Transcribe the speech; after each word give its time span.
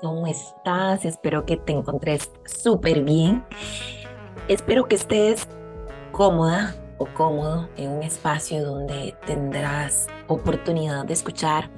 ¿cómo 0.00 0.26
estás? 0.26 1.04
Espero 1.04 1.44
que 1.44 1.56
te 1.56 1.72
encontres 1.72 2.30
súper 2.44 3.02
bien. 3.02 3.44
Espero 4.48 4.86
que 4.86 4.96
estés 4.96 5.48
cómoda 6.12 6.74
o 6.98 7.06
cómodo 7.06 7.68
en 7.76 7.90
un 7.90 8.02
espacio 8.02 8.64
donde 8.64 9.14
tendrás 9.26 10.06
oportunidad 10.28 11.04
de 11.04 11.12
escuchar 11.12 11.70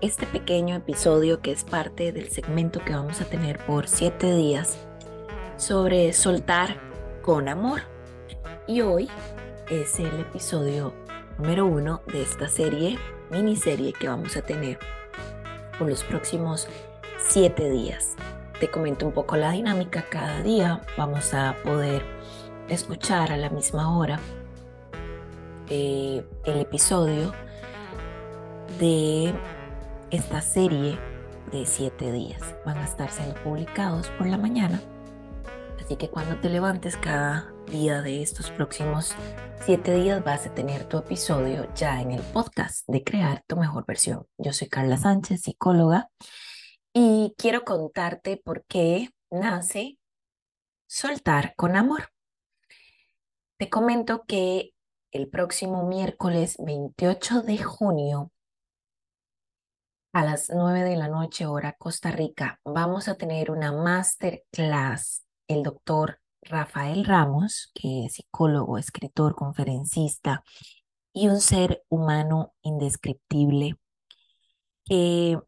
este 0.00 0.26
pequeño 0.26 0.76
episodio 0.76 1.40
que 1.40 1.52
es 1.52 1.64
parte 1.64 2.12
del 2.12 2.28
segmento 2.28 2.80
que 2.84 2.94
vamos 2.94 3.20
a 3.20 3.24
tener 3.24 3.58
por 3.66 3.88
siete 3.88 4.34
días 4.34 4.78
sobre 5.56 6.12
soltar 6.12 6.76
con 7.22 7.48
amor. 7.48 7.82
Y 8.66 8.80
hoy 8.80 9.08
es 9.70 9.98
el 10.00 10.20
episodio 10.20 10.92
número 11.38 11.66
uno 11.66 12.02
de 12.12 12.22
esta 12.22 12.48
serie, 12.48 12.98
miniserie 13.30 13.92
que 13.92 14.08
vamos 14.08 14.36
a 14.36 14.42
tener 14.42 14.78
por 15.78 15.88
los 15.88 16.04
próximos 16.04 16.68
siete 17.28 17.70
días. 17.70 18.16
Te 18.60 18.70
comento 18.70 19.06
un 19.06 19.12
poco 19.12 19.36
la 19.36 19.52
dinámica. 19.52 20.04
Cada 20.10 20.42
día 20.42 20.80
vamos 20.96 21.34
a 21.34 21.56
poder 21.64 22.04
escuchar 22.68 23.32
a 23.32 23.36
la 23.36 23.50
misma 23.50 23.96
hora 23.96 24.20
eh, 25.68 26.24
el 26.44 26.60
episodio 26.60 27.32
de 28.78 29.34
esta 30.10 30.40
serie 30.40 30.98
de 31.50 31.66
siete 31.66 32.12
días. 32.12 32.54
Van 32.64 32.78
a 32.78 32.84
estar 32.84 33.10
siendo 33.10 33.34
publicados 33.42 34.08
por 34.18 34.26
la 34.26 34.38
mañana. 34.38 34.80
Así 35.82 35.96
que 35.96 36.08
cuando 36.08 36.36
te 36.36 36.48
levantes 36.48 36.96
cada 36.96 37.52
día 37.70 38.02
de 38.02 38.22
estos 38.22 38.50
próximos 38.50 39.14
siete 39.64 39.94
días 39.94 40.22
vas 40.22 40.46
a 40.46 40.54
tener 40.54 40.84
tu 40.84 40.98
episodio 40.98 41.72
ya 41.74 42.00
en 42.00 42.12
el 42.12 42.20
podcast 42.20 42.86
de 42.88 43.02
Crear 43.02 43.42
tu 43.46 43.56
mejor 43.56 43.84
versión. 43.86 44.26
Yo 44.38 44.52
soy 44.52 44.68
Carla 44.68 44.96
Sánchez, 44.96 45.42
psicóloga, 45.42 46.08
y 46.92 47.34
quiero 47.38 47.64
contarte 47.64 48.36
por 48.36 48.64
qué 48.64 49.10
nace 49.30 49.98
Soltar 50.86 51.54
con 51.56 51.76
Amor. 51.76 52.10
Te 53.56 53.70
comento 53.70 54.24
que 54.26 54.74
el 55.10 55.28
próximo 55.28 55.86
miércoles 55.86 56.56
28 56.58 57.42
de 57.42 57.58
junio 57.62 58.32
a 60.12 60.24
las 60.24 60.50
9 60.50 60.82
de 60.82 60.96
la 60.96 61.08
noche 61.08 61.46
hora 61.46 61.72
Costa 61.78 62.10
Rica 62.10 62.60
vamos 62.64 63.08
a 63.08 63.14
tener 63.14 63.50
una 63.50 63.72
masterclass. 63.72 65.24
El 65.48 65.62
doctor 65.62 66.20
Rafael 66.42 67.04
Ramos, 67.04 67.70
que 67.74 68.06
es 68.06 68.14
psicólogo, 68.14 68.76
escritor, 68.76 69.34
conferencista 69.34 70.44
y 71.12 71.28
un 71.28 71.40
ser 71.40 71.84
humano 71.88 72.54
indescriptible, 72.62 73.76
que 74.84 75.38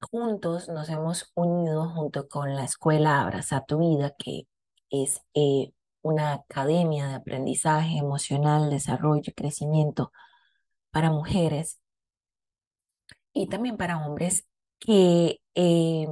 juntos 0.00 0.68
nos 0.68 0.88
hemos 0.88 1.30
unido 1.34 1.88
junto 1.90 2.28
con 2.28 2.54
la 2.54 2.64
escuela 2.64 3.20
Abraza 3.20 3.64
tu 3.64 3.78
Vida, 3.78 4.14
que 4.18 4.48
es 4.90 5.22
eh, 5.34 5.72
una 6.02 6.34
academia 6.34 7.08
de 7.08 7.14
aprendizaje 7.14 7.98
emocional, 7.98 8.70
desarrollo 8.70 9.22
y 9.26 9.32
crecimiento 9.32 10.12
para 10.90 11.10
mujeres 11.10 11.80
y 13.32 13.48
también 13.48 13.76
para 13.76 14.04
hombres 14.06 14.46
que 14.78 15.40
eh, 15.54 16.06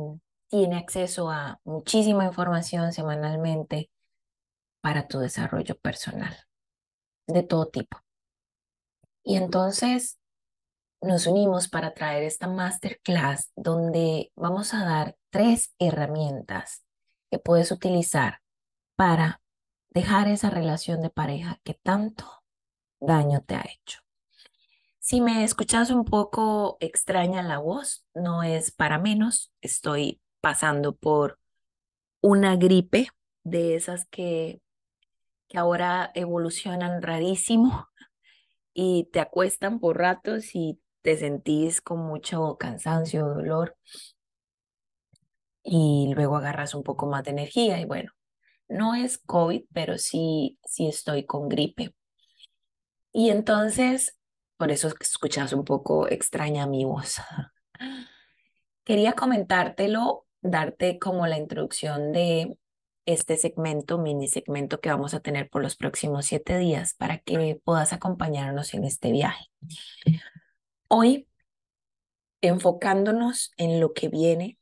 tiene 0.48 0.76
acceso 0.76 1.30
a 1.30 1.60
muchísima 1.64 2.26
información 2.26 2.92
semanalmente 2.92 3.90
para 4.80 5.08
tu 5.08 5.18
desarrollo 5.18 5.76
personal, 5.78 6.36
de 7.26 7.42
todo 7.42 7.66
tipo. 7.68 7.98
Y 9.22 9.36
entonces 9.36 10.17
nos 11.00 11.26
unimos 11.26 11.68
para 11.68 11.94
traer 11.94 12.22
esta 12.22 12.48
masterclass 12.48 13.52
donde 13.56 14.32
vamos 14.34 14.74
a 14.74 14.84
dar 14.84 15.16
tres 15.30 15.74
herramientas 15.78 16.84
que 17.30 17.38
puedes 17.38 17.70
utilizar 17.72 18.40
para 18.96 19.40
dejar 19.90 20.28
esa 20.28 20.50
relación 20.50 21.02
de 21.02 21.10
pareja 21.10 21.60
que 21.64 21.74
tanto 21.74 22.24
daño 23.00 23.42
te 23.42 23.54
ha 23.54 23.62
hecho. 23.62 24.00
Si 24.98 25.20
me 25.20 25.44
escuchas 25.44 25.90
un 25.90 26.04
poco 26.04 26.76
extraña 26.80 27.42
la 27.42 27.58
voz, 27.58 28.04
no 28.14 28.42
es 28.42 28.70
para 28.72 28.98
menos, 28.98 29.52
estoy 29.60 30.20
pasando 30.40 30.94
por 30.94 31.38
una 32.20 32.56
gripe 32.56 33.08
de 33.44 33.76
esas 33.76 34.06
que 34.06 34.60
que 35.48 35.58
ahora 35.58 36.10
evolucionan 36.14 37.02
rarísimo 37.02 37.88
y 38.74 39.08
te 39.12 39.20
acuestan 39.20 39.80
por 39.80 39.98
ratos 39.98 40.54
y 40.54 40.78
te 41.08 41.16
sentís 41.16 41.80
con 41.80 42.00
mucho 42.00 42.58
cansancio, 42.58 43.26
dolor 43.26 43.78
y 45.62 46.12
luego 46.14 46.36
agarras 46.36 46.74
un 46.74 46.82
poco 46.82 47.06
más 47.06 47.24
de 47.24 47.30
energía 47.30 47.80
y 47.80 47.86
bueno, 47.86 48.12
no 48.68 48.94
es 48.94 49.16
COVID, 49.16 49.64
pero 49.72 49.96
sí, 49.96 50.58
sí 50.66 50.86
estoy 50.86 51.24
con 51.24 51.48
gripe. 51.48 51.94
Y 53.10 53.30
entonces, 53.30 54.18
por 54.58 54.70
eso 54.70 54.92
escuchas 55.00 55.54
un 55.54 55.64
poco 55.64 56.06
extraña 56.10 56.66
mi 56.66 56.84
voz. 56.84 57.22
Quería 58.84 59.14
comentártelo, 59.14 60.26
darte 60.42 60.98
como 60.98 61.26
la 61.26 61.38
introducción 61.38 62.12
de 62.12 62.58
este 63.06 63.38
segmento, 63.38 63.96
mini 63.96 64.28
segmento 64.28 64.82
que 64.82 64.90
vamos 64.90 65.14
a 65.14 65.20
tener 65.20 65.48
por 65.48 65.62
los 65.62 65.74
próximos 65.74 66.26
siete 66.26 66.58
días 66.58 66.92
para 66.92 67.16
que 67.20 67.58
puedas 67.64 67.94
acompañarnos 67.94 68.74
en 68.74 68.84
este 68.84 69.10
viaje. 69.10 69.46
Hoy, 70.90 71.28
enfocándonos 72.40 73.52
en 73.58 73.78
lo 73.78 73.92
que 73.92 74.08
viene, 74.08 74.58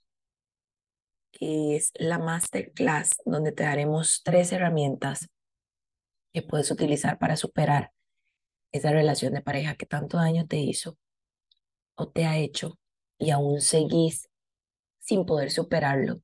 que 1.30 1.76
es 1.76 1.92
la 1.94 2.18
masterclass, 2.18 3.18
donde 3.24 3.52
te 3.52 3.62
daremos 3.62 4.22
tres 4.24 4.50
herramientas 4.50 5.28
que 6.32 6.42
puedes 6.42 6.72
utilizar 6.72 7.20
para 7.20 7.36
superar 7.36 7.92
esa 8.72 8.90
relación 8.90 9.34
de 9.34 9.40
pareja 9.40 9.76
que 9.76 9.86
tanto 9.86 10.16
daño 10.16 10.48
te 10.48 10.56
hizo 10.56 10.98
o 11.94 12.08
te 12.08 12.26
ha 12.26 12.36
hecho 12.38 12.76
y 13.18 13.30
aún 13.30 13.60
seguís 13.60 14.28
sin 14.98 15.26
poder 15.26 15.52
superarlo. 15.52 16.22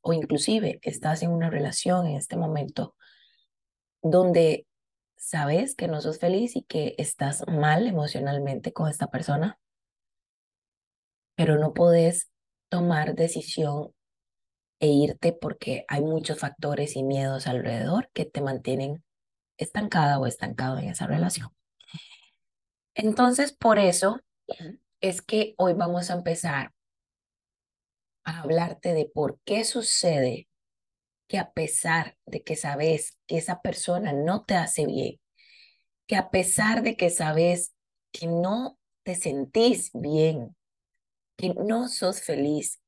O 0.00 0.14
inclusive 0.14 0.78
estás 0.80 1.22
en 1.22 1.30
una 1.30 1.50
relación 1.50 2.06
en 2.06 2.16
este 2.16 2.38
momento 2.38 2.96
donde 4.00 4.66
sabes 5.24 5.74
que 5.74 5.88
no 5.88 6.02
sos 6.02 6.18
feliz 6.18 6.54
y 6.54 6.62
que 6.62 6.94
estás 6.98 7.46
mal 7.48 7.86
emocionalmente 7.86 8.74
con 8.74 8.90
esta 8.90 9.06
persona, 9.06 9.58
pero 11.34 11.58
no 11.58 11.72
podés 11.72 12.30
tomar 12.68 13.14
decisión 13.14 13.94
e 14.80 14.88
irte 14.88 15.32
porque 15.32 15.86
hay 15.88 16.02
muchos 16.02 16.38
factores 16.38 16.94
y 16.94 17.02
miedos 17.02 17.46
alrededor 17.46 18.10
que 18.12 18.26
te 18.26 18.42
mantienen 18.42 19.02
estancada 19.56 20.18
o 20.18 20.26
estancado 20.26 20.78
en 20.78 20.90
esa 20.90 21.06
relación. 21.06 21.48
Entonces, 22.94 23.52
por 23.52 23.78
eso 23.78 24.20
es 25.00 25.22
que 25.22 25.54
hoy 25.56 25.72
vamos 25.72 26.10
a 26.10 26.14
empezar 26.14 26.72
a 28.24 28.40
hablarte 28.42 28.92
de 28.92 29.06
por 29.06 29.38
qué 29.44 29.64
sucede 29.64 30.48
que 31.26 31.38
a 31.38 31.52
pesar 31.52 32.16
de 32.26 32.42
que 32.42 32.56
sabes 32.56 33.18
que 33.26 33.38
esa 33.38 33.60
persona 33.60 34.12
no 34.12 34.44
te 34.44 34.54
hace 34.54 34.86
bien, 34.86 35.20
que 36.06 36.16
a 36.16 36.30
pesar 36.30 36.82
de 36.82 36.96
que 36.96 37.10
sabes 37.10 37.74
que 38.12 38.26
no 38.26 38.78
te 39.02 39.14
sentís 39.14 39.90
bien, 39.94 40.56
que 41.36 41.54
no 41.54 41.88
sos 41.88 42.20
feliz, 42.20 42.80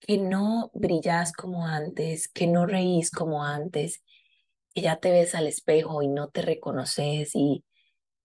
que 0.00 0.18
no 0.18 0.70
brillas 0.74 1.32
como 1.32 1.66
antes, 1.66 2.28
que 2.28 2.46
no 2.46 2.66
reís 2.66 3.10
como 3.10 3.44
antes, 3.44 4.02
que 4.74 4.82
ya 4.82 5.00
te 5.00 5.10
ves 5.10 5.34
al 5.34 5.46
espejo 5.46 6.02
y 6.02 6.08
no 6.08 6.28
te 6.28 6.42
reconoces 6.42 7.34
y, 7.34 7.64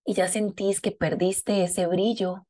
y 0.06 0.14
ya 0.14 0.28
sentís 0.28 0.82
que 0.82 0.92
perdiste 0.92 1.64
ese 1.64 1.88
brillo 1.88 2.48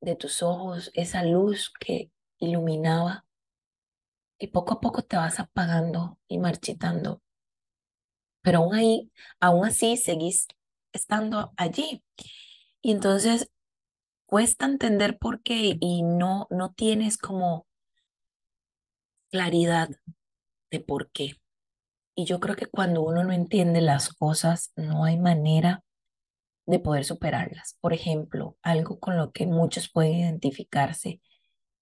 de 0.00 0.16
tus 0.16 0.42
ojos, 0.42 0.90
esa 0.94 1.24
luz 1.24 1.72
que, 1.80 2.10
iluminaba 2.42 3.24
y 4.42 4.48
poco 4.48 4.74
a 4.74 4.80
poco 4.80 5.02
te 5.02 5.16
vas 5.16 5.38
apagando 5.38 6.18
y 6.26 6.38
marchitando. 6.38 7.22
Pero 8.42 8.58
aún 8.58 8.74
ahí, 8.74 9.12
aún 9.38 9.64
así 9.66 9.96
seguís 9.96 10.48
estando 10.92 11.52
allí. 11.56 12.02
Y 12.80 12.90
entonces 12.90 13.48
cuesta 14.26 14.66
entender 14.66 15.16
por 15.16 15.42
qué 15.42 15.76
y 15.80 16.02
no, 16.02 16.48
no 16.50 16.72
tienes 16.72 17.18
como 17.18 17.68
claridad 19.30 19.90
de 20.72 20.80
por 20.80 21.12
qué. 21.12 21.36
Y 22.16 22.24
yo 22.24 22.40
creo 22.40 22.56
que 22.56 22.66
cuando 22.66 23.02
uno 23.02 23.22
no 23.22 23.32
entiende 23.32 23.80
las 23.80 24.12
cosas, 24.12 24.72
no 24.74 25.04
hay 25.04 25.20
manera 25.20 25.84
de 26.66 26.80
poder 26.80 27.04
superarlas. 27.04 27.76
Por 27.80 27.92
ejemplo, 27.92 28.56
algo 28.62 28.98
con 28.98 29.16
lo 29.16 29.30
que 29.30 29.46
muchos 29.46 29.88
pueden 29.88 30.14
identificarse 30.14 31.20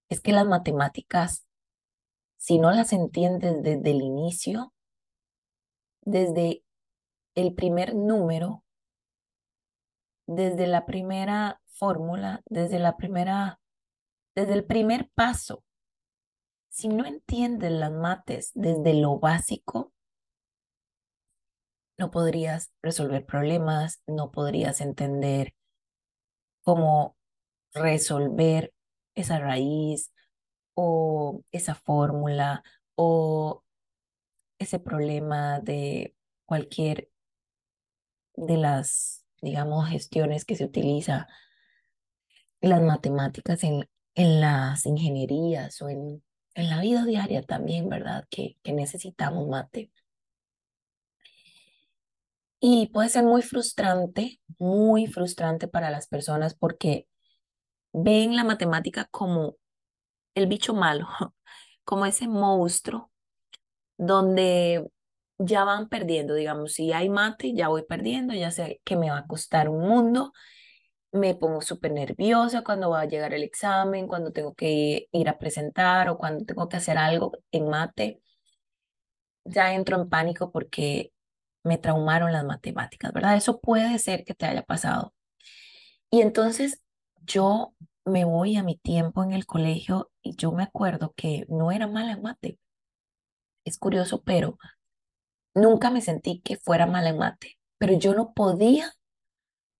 es 0.09 0.21
que 0.21 0.31
las 0.31 0.45
matemáticas, 0.45 1.47
si 2.41 2.57
no 2.57 2.71
las 2.71 2.91
entiendes 2.91 3.61
desde 3.61 3.91
el 3.91 4.01
inicio, 4.01 4.73
desde 6.01 6.63
el 7.35 7.53
primer 7.53 7.93
número, 7.93 8.63
desde 10.27 10.65
la 10.65 10.85
primera 10.85 11.61
fórmula, 11.67 12.41
desde 12.49 12.79
la 12.79 12.97
primera, 12.97 13.59
desde 14.35 14.53
el 14.53 14.65
primer 14.65 15.09
paso 15.13 15.63
si 16.71 16.87
no 16.87 17.05
entiendes 17.05 17.71
las 17.71 17.91
mates 17.91 18.51
desde 18.55 18.93
lo 18.93 19.19
básico, 19.19 19.91
no 21.97 22.09
podrías 22.09 22.71
resolver 22.81 23.25
problemas, 23.25 24.01
no 24.07 24.31
podrías 24.31 24.79
entender 24.79 25.53
cómo 26.63 27.17
resolver 27.73 28.73
esa 29.15 29.37
raíz 29.39 30.11
o 30.73 31.43
esa 31.51 31.75
fórmula 31.75 32.63
o 32.95 33.63
ese 34.59 34.79
problema 34.79 35.59
de 35.59 36.15
cualquier 36.45 37.09
de 38.35 38.57
las, 38.57 39.25
digamos, 39.41 39.89
gestiones 39.89 40.45
que 40.45 40.55
se 40.55 40.65
utiliza 40.65 41.27
las 42.61 42.81
matemáticas 42.81 43.63
en, 43.63 43.89
en 44.15 44.41
las 44.41 44.85
ingenierías 44.85 45.81
o 45.81 45.89
en, 45.89 46.23
en 46.53 46.69
la 46.69 46.79
vida 46.81 47.05
diaria 47.05 47.41
también, 47.43 47.89
¿verdad? 47.89 48.25
Que, 48.29 48.57
que 48.63 48.73
necesitamos 48.73 49.47
mate. 49.47 49.91
Y 52.59 52.89
puede 52.89 53.09
ser 53.09 53.23
muy 53.23 53.41
frustrante, 53.41 54.39
muy 54.59 55.07
frustrante 55.07 55.67
para 55.67 55.89
las 55.89 56.07
personas 56.07 56.53
porque 56.53 57.07
ven 57.91 58.35
la 58.35 58.43
matemática 58.43 59.05
como 59.05 59.55
el 60.35 60.47
bicho 60.47 60.73
malo, 60.73 61.07
como 61.83 62.05
ese 62.05 62.27
monstruo 62.27 63.11
donde 63.97 64.89
ya 65.37 65.63
van 65.63 65.89
perdiendo, 65.89 66.35
digamos, 66.35 66.73
si 66.73 66.93
hay 66.93 67.09
mate, 67.09 67.53
ya 67.53 67.67
voy 67.69 67.83
perdiendo, 67.83 68.33
ya 68.33 68.51
sé 68.51 68.81
que 68.83 68.95
me 68.95 69.11
va 69.11 69.19
a 69.19 69.27
costar 69.27 69.69
un 69.69 69.87
mundo, 69.87 70.33
me 71.11 71.35
pongo 71.35 71.61
súper 71.61 71.91
nerviosa 71.91 72.63
cuando 72.63 72.89
va 72.89 73.01
a 73.01 73.05
llegar 73.05 73.33
el 73.33 73.43
examen, 73.43 74.07
cuando 74.07 74.31
tengo 74.31 74.53
que 74.53 75.07
ir 75.11 75.29
a 75.29 75.37
presentar 75.37 76.09
o 76.09 76.17
cuando 76.17 76.45
tengo 76.45 76.69
que 76.69 76.77
hacer 76.77 76.97
algo 76.97 77.33
en 77.51 77.69
mate, 77.69 78.21
ya 79.43 79.73
entro 79.73 80.01
en 80.01 80.09
pánico 80.09 80.51
porque 80.51 81.13
me 81.63 81.77
traumaron 81.77 82.31
las 82.33 82.45
matemáticas, 82.45 83.11
¿verdad? 83.13 83.35
Eso 83.35 83.59
puede 83.59 83.99
ser 83.99 84.23
que 84.25 84.33
te 84.33 84.45
haya 84.45 84.63
pasado. 84.63 85.13
Y 86.09 86.21
entonces 86.21 86.81
yo 87.25 87.73
me 88.05 88.25
voy 88.25 88.55
a 88.57 88.63
mi 88.63 88.77
tiempo 88.77 89.23
en 89.23 89.31
el 89.31 89.45
colegio 89.45 90.11
y 90.21 90.35
yo 90.35 90.51
me 90.51 90.63
acuerdo 90.63 91.13
que 91.15 91.45
no 91.49 91.71
era 91.71 91.87
mala 91.87 92.13
en 92.13 92.21
mate. 92.21 92.59
Es 93.63 93.77
curioso, 93.77 94.21
pero 94.23 94.57
nunca 95.53 95.91
me 95.91 96.01
sentí 96.01 96.41
que 96.41 96.57
fuera 96.57 96.85
mala 96.85 97.09
en 97.09 97.17
mate, 97.17 97.57
pero 97.77 97.93
yo 97.93 98.13
no 98.13 98.33
podía 98.33 98.93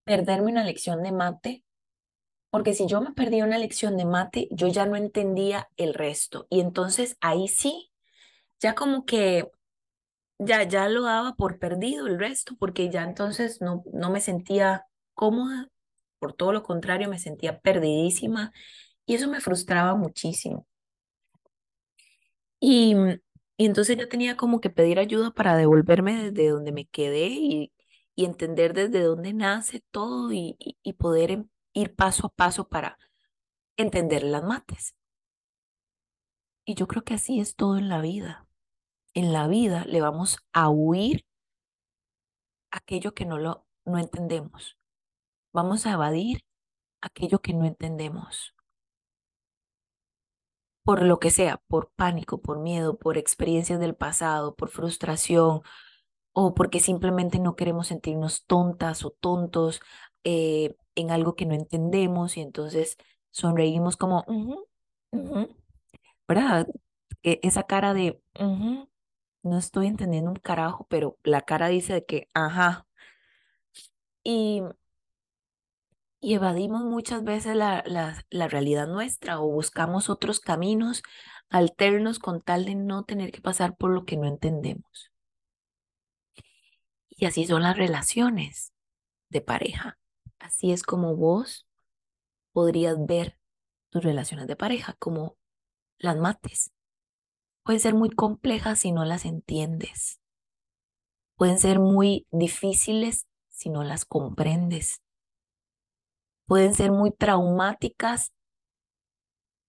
perderme 0.04 0.52
una 0.52 0.64
lección 0.64 1.04
de 1.04 1.12
mate, 1.12 1.64
porque 2.50 2.74
si 2.74 2.88
yo 2.88 3.02
me 3.02 3.14
perdía 3.14 3.46
una 3.46 3.58
lección 3.58 3.98
de 3.98 4.06
mate, 4.06 4.48
yo 4.52 4.68
ya 4.68 4.86
no 4.86 4.96
entendía 4.98 5.70
el 5.78 5.94
resto. 5.94 6.48
Y 6.50 6.60
entonces 6.60 7.18
ahí 7.22 7.48
sí, 7.48 7.92
ya 8.60 8.76
como 8.76 9.06
que 9.06 9.50
ya, 10.40 10.64
ya 10.64 10.90
lo 10.90 11.04
daba 11.04 11.36
por 11.36 11.60
perdido 11.60 12.08
el 12.08 12.20
resto, 12.20 12.56
porque 12.60 12.90
ya 12.90 13.04
entonces 13.04 13.62
no, 13.62 13.84
no 13.94 14.10
me 14.10 14.22
sentía 14.22 14.86
cómoda, 15.14 15.70
por 16.22 16.34
todo 16.36 16.54
lo 16.54 16.64
contrario, 16.64 17.10
me 17.10 17.20
sentía 17.20 17.60
perdidísima 17.62 18.54
y 19.08 19.16
eso 19.16 19.28
me 19.30 19.42
frustraba 19.42 19.96
muchísimo. 19.96 20.68
Y, 22.60 22.96
y 23.58 23.66
entonces 23.66 23.98
ya 23.98 24.08
tenía 24.10 24.38
como 24.38 24.62
que 24.62 24.70
pedir 24.70 25.00
ayuda 25.00 25.32
para 25.32 25.58
devolverme 25.58 26.32
desde 26.32 26.50
donde 26.50 26.72
me 26.72 26.86
quedé 26.88 27.28
y, 27.30 27.74
y 28.16 28.26
entender 28.26 28.74
desde 28.74 29.02
dónde 29.04 29.34
nace 29.34 29.84
todo 29.92 30.32
y, 30.34 30.58
y 30.60 30.94
poder 30.94 31.32
em, 31.32 31.50
ir 31.74 31.96
paso 31.96 32.28
a 32.28 32.30
paso 32.30 32.68
para 32.68 32.98
entender 33.78 34.24
las 34.24 34.44
mates. 34.44 34.96
Y 36.66 36.76
yo 36.76 36.88
creo 36.88 37.04
que 37.04 37.14
así 37.16 37.40
es 37.40 37.56
todo 37.56 37.78
en 37.78 37.90
la 37.90 38.02
vida. 38.02 38.48
En 39.14 39.34
la 39.34 39.48
vida 39.48 39.86
le 39.86 40.02
vamos 40.02 40.40
a 40.54 40.70
huir 40.70 41.26
aquello 42.72 43.14
que 43.14 43.26
no 43.26 43.38
lo 43.38 43.66
no 43.86 43.98
entendemos. 43.98 44.78
Vamos 45.54 45.86
a 45.86 45.94
evadir 45.94 46.44
aquello 47.02 47.42
que 47.42 47.54
no 47.54 47.66
entendemos. 47.66 48.56
Por 50.84 51.04
lo 51.04 51.20
que 51.20 51.30
sea, 51.32 51.62
por 51.68 51.92
pánico, 51.96 52.42
por 52.42 52.60
miedo, 52.60 52.98
por 52.98 53.18
experiencias 53.18 53.80
del 53.80 53.96
pasado, 53.96 54.56
por 54.56 54.70
frustración, 54.70 55.62
o 56.34 56.54
porque 56.56 56.80
simplemente 56.80 57.40
no 57.40 57.56
queremos 57.56 57.88
sentirnos 57.88 58.46
tontas 58.46 59.06
o 59.06 59.12
tontos 59.12 59.82
eh, 60.24 60.76
en 60.96 61.12
algo 61.12 61.36
que 61.36 61.46
no 61.46 61.56
entendemos 61.56 62.38
y 62.38 62.42
entonces 62.42 62.98
sonreímos 63.32 63.98
como, 63.98 64.26
¿verdad? 66.28 66.68
E, 67.24 67.40
esa 67.44 67.64
cara 67.64 67.94
de, 67.94 68.22
no 69.44 69.58
estoy 69.58 69.88
entendiendo 69.88 70.32
un 70.32 70.38
carajo, 70.38 70.88
pero 70.90 71.18
la 71.24 71.42
cara 71.42 71.68
dice 71.68 71.94
de 71.94 72.06
que, 72.06 72.30
ajá. 72.34 72.88
Y, 74.24 74.62
y 76.22 76.36
evadimos 76.36 76.84
muchas 76.86 77.24
veces 77.24 77.56
la, 77.56 77.84
la, 77.88 78.24
la 78.30 78.48
realidad 78.48 78.88
nuestra 78.88 79.42
o 79.42 79.50
buscamos 79.50 80.10
otros 80.10 80.40
caminos 80.40 81.02
alternos 81.50 82.20
con 82.20 82.42
tal 82.42 82.64
de 82.66 82.76
no 82.76 83.04
tener 83.04 83.32
que 83.32 83.42
pasar 83.42 83.76
por 83.76 83.92
lo 83.92 84.06
que 84.06 84.18
no 84.18 84.28
entendemos. 84.28 85.12
Y 87.10 87.26
así 87.26 87.46
son 87.46 87.64
las 87.64 87.76
relaciones 87.76 88.72
de 89.30 89.42
pareja. 89.42 90.00
Así 90.40 90.72
es 90.72 90.84
como 90.84 91.16
vos 91.16 91.68
podrías 92.54 92.96
ver 93.06 93.38
tus 93.90 94.04
relaciones 94.04 94.48
de 94.48 94.56
pareja, 94.56 94.96
como 95.00 95.38
las 95.98 96.18
mates. 96.18 96.72
Pueden 97.64 97.82
ser 97.82 97.96
muy 97.96 98.10
complejas 98.10 98.80
si 98.80 98.92
no 98.92 99.06
las 99.06 99.26
entiendes. 99.26 100.20
Pueden 101.36 101.60
ser 101.60 101.80
muy 101.80 102.28
difíciles 102.32 103.28
si 103.50 103.70
no 103.70 103.84
las 103.84 104.06
comprendes. 104.06 105.02
Pueden 106.52 106.74
ser 106.74 106.92
muy 106.92 107.12
traumáticas 107.12 108.34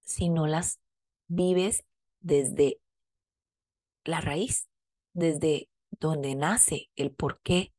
si 0.00 0.28
no 0.28 0.48
las 0.48 0.80
vives 1.28 1.84
desde 2.18 2.80
la 4.02 4.20
raíz, 4.20 4.68
desde 5.12 5.70
donde 5.92 6.34
nace 6.34 6.90
el 6.96 7.14
porqué 7.14 7.72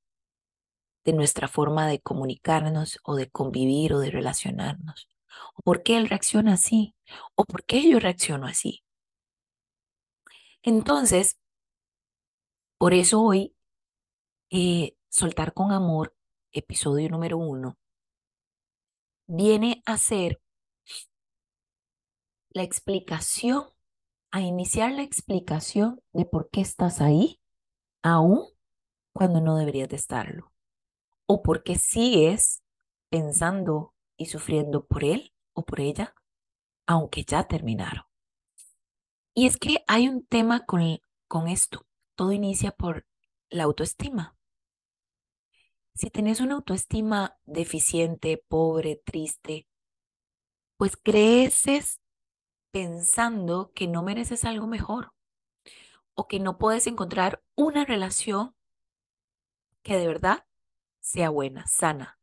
de 1.04 1.12
nuestra 1.12 1.50
forma 1.50 1.86
de 1.86 2.00
comunicarnos 2.00 2.98
o 3.04 3.18
de 3.18 3.30
convivir 3.30 3.92
o 3.92 4.00
de 4.00 4.10
relacionarnos. 4.10 5.10
O 5.54 5.62
por 5.64 5.84
qué 5.84 5.98
él 5.98 6.08
reacciona 6.08 6.54
así. 6.54 6.96
O 7.36 7.44
por 7.44 7.66
qué 7.66 7.86
yo 7.90 8.00
reacciono 8.00 8.48
así. 8.48 8.86
Entonces, 10.62 11.38
por 12.78 12.94
eso 12.94 13.22
hoy, 13.22 13.54
eh, 14.50 14.96
Soltar 15.10 15.54
con 15.54 15.74
Amor, 15.74 16.16
episodio 16.54 17.10
número 17.10 17.38
uno, 17.38 17.78
viene 19.36 19.82
a 19.88 19.98
ser 19.98 20.40
la 22.50 22.62
explicación, 22.62 23.64
a 24.30 24.42
iniciar 24.42 24.92
la 24.92 25.02
explicación 25.02 26.02
de 26.12 26.26
por 26.26 26.52
qué 26.52 26.62
estás 26.62 27.02
ahí 27.02 27.42
aún 28.04 28.48
cuando 29.12 29.42
no 29.42 29.58
deberías 29.58 29.90
de 29.90 29.96
estarlo. 29.96 30.54
O 31.26 31.42
porque 31.42 31.76
sigues 31.78 32.62
pensando 33.10 33.96
y 34.18 34.28
sufriendo 34.28 34.86
por 34.86 35.04
él 35.04 35.34
o 35.54 35.66
por 35.66 35.80
ella, 35.80 36.14
aunque 36.86 37.24
ya 37.24 37.48
terminaron. 37.48 38.04
Y 39.34 39.48
es 39.48 39.58
que 39.58 39.84
hay 39.88 40.10
un 40.10 40.28
tema 40.28 40.64
con, 40.64 41.00
con 41.28 41.48
esto. 41.48 41.88
Todo 42.16 42.34
inicia 42.34 42.72
por 42.72 43.08
la 43.50 43.64
autoestima. 43.64 44.38
Si 45.96 46.10
tenés 46.10 46.42
una 46.42 46.56
autoestima 46.56 47.38
deficiente, 47.46 48.44
pobre, 48.48 49.02
triste, 49.06 49.68
pues 50.78 50.98
creces 50.98 52.02
pensando 52.72 53.72
que 53.74 53.88
no 53.88 54.02
mereces 54.02 54.44
algo 54.46 54.68
mejor 54.68 55.14
o 56.16 56.28
que 56.28 56.40
no 56.40 56.58
puedes 56.58 56.88
encontrar 56.88 57.44
una 57.56 57.86
relación 57.86 58.56
que 59.84 59.98
de 59.98 60.08
verdad 60.08 60.46
sea 61.00 61.30
buena, 61.30 61.68
sana. 61.68 62.20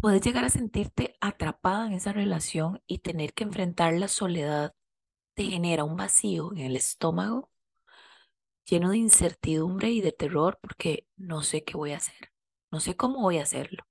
Puedes 0.00 0.22
llegar 0.22 0.44
a 0.44 0.50
sentirte 0.50 1.16
atrapada 1.20 1.86
en 1.86 1.92
esa 1.92 2.12
relación 2.12 2.82
y 2.86 2.98
tener 2.98 3.34
que 3.34 3.44
enfrentar 3.44 3.94
la 3.94 4.08
soledad 4.08 4.74
te 5.34 5.44
genera 5.44 5.84
un 5.84 5.96
vacío 5.96 6.52
en 6.52 6.58
el 6.58 6.76
estómago 6.76 7.49
lleno 8.70 8.90
de 8.90 8.98
incertidumbre 8.98 9.90
y 9.90 10.00
de 10.00 10.12
terror 10.12 10.58
porque 10.62 11.06
no 11.16 11.42
sé 11.42 11.64
qué 11.64 11.76
voy 11.76 11.92
a 11.92 11.96
hacer, 11.96 12.32
no 12.70 12.80
sé 12.80 12.96
cómo 12.96 13.20
voy 13.20 13.38
a 13.38 13.42
hacerlo. 13.42 13.84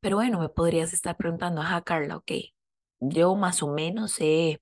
Pero 0.00 0.16
bueno, 0.16 0.40
me 0.40 0.48
podrías 0.48 0.92
estar 0.92 1.16
preguntando, 1.16 1.60
ajá, 1.60 1.82
Carla, 1.82 2.16
ok, 2.16 2.32
yo 3.00 3.34
más 3.34 3.62
o 3.62 3.68
menos 3.72 4.16
he 4.20 4.60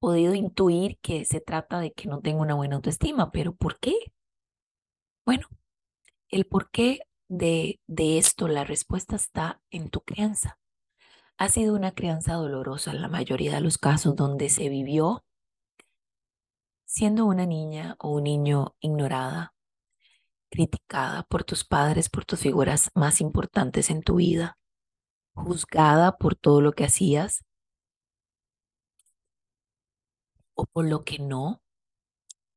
podido 0.00 0.34
intuir 0.34 0.98
que 1.00 1.24
se 1.24 1.40
trata 1.40 1.80
de 1.80 1.92
que 1.92 2.08
no 2.08 2.20
tengo 2.20 2.42
una 2.42 2.54
buena 2.54 2.76
autoestima, 2.76 3.30
pero 3.30 3.54
¿por 3.54 3.78
qué? 3.78 3.94
Bueno, 5.24 5.46
el 6.28 6.46
por 6.46 6.70
qué 6.70 7.00
de, 7.28 7.80
de 7.86 8.18
esto, 8.18 8.48
la 8.48 8.64
respuesta 8.64 9.16
está 9.16 9.60
en 9.70 9.90
tu 9.90 10.00
crianza. 10.02 10.58
Ha 11.38 11.48
sido 11.48 11.74
una 11.74 11.92
crianza 11.92 12.34
dolorosa 12.34 12.90
en 12.90 13.00
la 13.02 13.08
mayoría 13.08 13.54
de 13.54 13.60
los 13.60 13.78
casos 13.78 14.16
donde 14.16 14.48
se 14.48 14.68
vivió 14.68 15.24
siendo 16.92 17.24
una 17.24 17.46
niña 17.46 17.96
o 18.00 18.10
un 18.10 18.24
niño 18.24 18.76
ignorada, 18.80 19.54
criticada 20.50 21.22
por 21.22 21.42
tus 21.42 21.64
padres, 21.64 22.10
por 22.10 22.26
tus 22.26 22.40
figuras 22.40 22.90
más 22.94 23.22
importantes 23.22 23.88
en 23.88 24.02
tu 24.02 24.16
vida, 24.16 24.58
juzgada 25.32 26.18
por 26.18 26.34
todo 26.34 26.60
lo 26.60 26.72
que 26.72 26.84
hacías 26.84 27.46
o 30.52 30.66
por 30.66 30.84
lo 30.84 31.02
que 31.02 31.18
no 31.18 31.62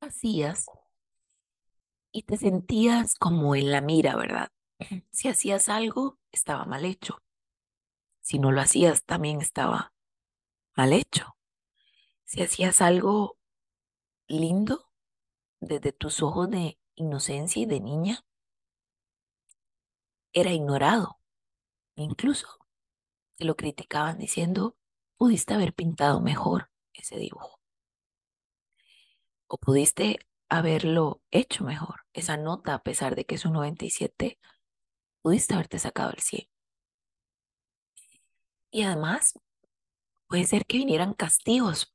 hacías 0.01 0.65
y 2.11 2.23
te 2.23 2.35
sentías 2.35 3.15
como 3.15 3.55
en 3.55 3.71
la 3.71 3.79
mira, 3.79 4.17
¿verdad? 4.17 4.49
Si 5.11 5.29
hacías 5.29 5.69
algo, 5.69 6.19
estaba 6.33 6.65
mal 6.65 6.83
hecho. 6.83 7.23
Si 8.19 8.37
no 8.37 8.51
lo 8.51 8.59
hacías, 8.59 9.05
también 9.05 9.39
estaba 9.39 9.93
mal 10.75 10.91
hecho. 10.91 11.37
Si 12.25 12.41
hacías 12.41 12.81
algo 12.81 13.37
lindo 14.27 14.89
desde 15.59 15.91
tus 15.91 16.21
ojos 16.21 16.49
de 16.49 16.79
inocencia 16.95 17.61
y 17.61 17.65
de 17.65 17.79
niña, 17.79 18.25
era 20.33 20.51
ignorado. 20.51 21.19
Incluso 21.95 22.47
te 23.35 23.45
lo 23.45 23.55
criticaban 23.55 24.17
diciendo, 24.17 24.77
pudiste 25.17 25.53
haber 25.53 25.73
pintado 25.73 26.19
mejor 26.19 26.69
ese 26.93 27.17
dibujo. 27.17 27.59
O 29.47 29.57
pudiste 29.57 30.19
haberlo 30.49 31.21
hecho 31.31 31.63
mejor. 31.63 32.01
Esa 32.13 32.37
nota, 32.37 32.73
a 32.73 32.83
pesar 32.83 33.15
de 33.15 33.25
que 33.25 33.35
es 33.35 33.45
un 33.45 33.53
97, 33.53 34.39
pudiste 35.21 35.53
haberte 35.53 35.79
sacado 35.79 36.11
el 36.11 36.19
100. 36.19 36.49
Y 38.71 38.83
además, 38.83 39.39
puede 40.27 40.43
ser 40.45 40.65
que 40.65 40.77
vinieran 40.77 41.13
castigos 41.13 41.94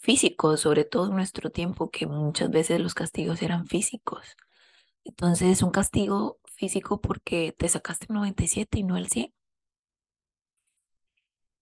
físicos, 0.00 0.60
sobre 0.60 0.84
todo 0.84 1.08
en 1.08 1.16
nuestro 1.16 1.50
tiempo, 1.50 1.90
que 1.90 2.06
muchas 2.06 2.50
veces 2.50 2.80
los 2.80 2.94
castigos 2.94 3.42
eran 3.42 3.66
físicos. 3.66 4.36
Entonces, 5.04 5.62
un 5.62 5.70
castigo 5.70 6.40
físico 6.56 7.00
porque 7.00 7.54
te 7.58 7.68
sacaste 7.68 8.06
un 8.10 8.16
97 8.16 8.78
y 8.80 8.84
no 8.84 8.96
el 8.96 9.08
100. 9.08 9.32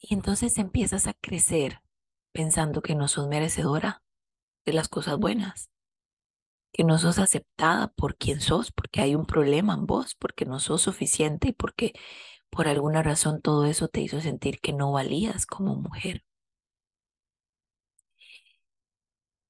Y 0.01 0.15
entonces 0.15 0.59
empiezas 0.59 1.07
a 1.07 1.15
crecer 1.15 1.81
pensando 2.33 2.83
que 2.83 2.95
no 2.95 3.09
sos 3.09 3.29
merecedora 3.29 4.03
de 4.65 4.73
las 4.73 4.89
cosas 4.89 5.19
buenas, 5.19 5.71
que 6.73 6.85
no 6.85 6.99
sos 6.99 7.19
aceptada 7.19 7.89
por 7.89 8.17
quien 8.17 8.41
sos, 8.41 8.73
porque 8.73 9.01
hay 9.01 9.15
un 9.15 9.27
problema 9.27 9.75
en 9.75 9.87
vos, 9.87 10.15
porque 10.15 10.45
no 10.47 10.61
sos 10.61 10.83
suficiente 10.83 11.49
y 11.49 11.53
porque 11.53 11.95
por 12.51 12.69
alguna 12.69 13.03
razón 13.03 13.41
todo 13.43 13.67
eso 13.67 13.89
te 13.89 14.01
hizo 14.01 14.21
sentir 14.21 14.61
que 14.61 14.73
no 14.73 14.93
valías 14.93 15.47
como 15.47 15.77
mujer. 15.77 16.25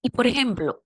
Y 0.03 0.11
por 0.11 0.27
ejemplo, 0.27 0.85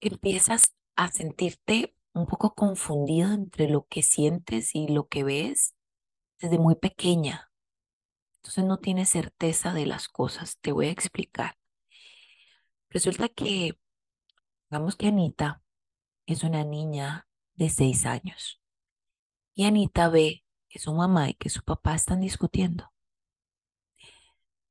empiezas 0.00 0.74
a 0.96 1.08
sentirte 1.08 1.94
un 2.12 2.26
poco 2.26 2.54
confundida 2.54 3.32
entre 3.34 3.68
lo 3.68 3.86
que 3.86 4.02
sientes 4.02 4.74
y 4.74 4.88
lo 4.88 5.08
que 5.08 5.24
ves 5.24 5.74
desde 6.38 6.58
muy 6.58 6.74
pequeña. 6.74 7.50
Entonces 8.36 8.64
no 8.64 8.78
tienes 8.78 9.08
certeza 9.08 9.72
de 9.72 9.86
las 9.86 10.08
cosas. 10.08 10.58
Te 10.60 10.72
voy 10.72 10.86
a 10.86 10.90
explicar. 10.90 11.56
Resulta 12.90 13.28
que, 13.28 13.78
digamos 14.68 14.96
que 14.96 15.06
Anita 15.06 15.62
es 16.26 16.42
una 16.42 16.64
niña 16.64 17.26
de 17.54 17.70
seis 17.70 18.04
años. 18.04 18.60
Y 19.54 19.64
Anita 19.64 20.08
ve 20.08 20.44
que 20.68 20.78
su 20.78 20.92
mamá 20.92 21.30
y 21.30 21.34
que 21.34 21.50
su 21.50 21.62
papá 21.62 21.94
están 21.94 22.20
discutiendo. 22.20 22.92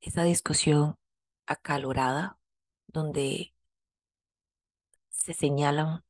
Esa 0.01 0.23
discusión 0.23 0.97
acalorada, 1.45 2.39
donde 2.91 3.53
se 5.09 5.33
señalan, 5.33 6.03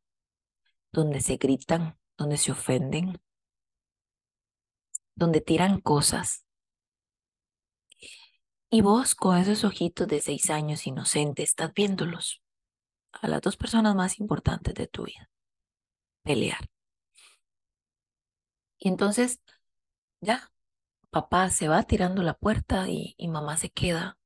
donde 0.92 1.22
se 1.22 1.38
gritan, 1.38 2.00
donde 2.18 2.38
se 2.38 2.52
ofenden, 2.52 3.22
donde 5.16 5.42
tiran 5.42 5.80
cosas 5.82 6.46
y 8.74 8.82
vos 8.82 9.16
con 9.16 9.38
esos 9.38 9.66
ojitos 9.66 10.08
de 10.08 10.22
seis 10.22 10.50
años 10.50 10.88
inocentes 10.88 11.50
estás 11.50 11.74
viéndolos 11.74 12.42
a 13.12 13.28
las 13.28 13.42
dos 13.42 13.58
personas 13.58 13.96
más 13.96 14.20
importantes 14.20 14.74
de 14.74 14.88
tu 14.88 15.04
vida 15.04 15.30
pelear. 16.24 16.70
Y 18.80 18.88
entonces 18.90 19.42
ya, 20.22 20.52
papá 21.10 21.50
se 21.50 21.68
va 21.68 21.84
tirando 21.84 22.24
la 22.24 22.34
puerta 22.34 22.88
y, 22.90 23.16
y 23.18 23.28
mamá 23.28 23.58
se 23.58 23.70
queda 23.70 24.18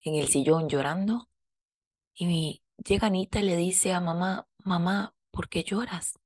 en 0.00 0.14
el 0.14 0.28
sillón 0.28 0.68
llorando. 0.68 1.29
Y 2.22 2.62
llega 2.84 3.06
Anita 3.06 3.40
y 3.40 3.44
le 3.44 3.56
dice 3.56 3.94
a 3.94 4.00
mamá, 4.00 4.46
mamá, 4.58 5.14
¿por 5.30 5.48
qué 5.48 5.64
lloras? 5.64 6.18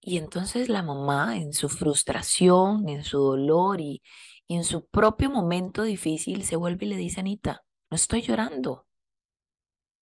Y 0.00 0.18
entonces 0.18 0.68
la 0.68 0.84
mamá, 0.84 1.36
en 1.36 1.52
su 1.52 1.68
frustración, 1.68 2.88
en 2.88 3.02
su 3.02 3.18
dolor 3.18 3.80
y, 3.80 4.02
en 4.46 4.62
su 4.62 4.86
propio 4.86 5.30
momento 5.30 5.82
difícil 5.82 6.44
se 6.44 6.54
vuelve 6.54 6.86
y 6.86 6.90
le 6.90 6.96
dice 6.96 7.18
a 7.18 7.22
Anita, 7.22 7.64
no 7.90 7.96
estoy 7.96 8.22
llorando. 8.22 8.86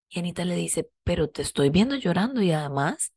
Y 0.09 0.19
Anita 0.19 0.43
le 0.43 0.55
dice, 0.55 0.91
pero 1.05 1.29
te 1.29 1.41
estoy 1.41 1.69
viendo 1.69 1.95
llorando 1.95 2.41
y 2.41 2.51
además 2.51 3.13